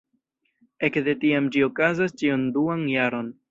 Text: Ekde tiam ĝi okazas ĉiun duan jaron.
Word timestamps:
Ekde 0.87 1.13
tiam 1.25 1.51
ĝi 1.57 1.63
okazas 1.67 2.19
ĉiun 2.23 2.49
duan 2.59 2.85
jaron. 2.97 3.33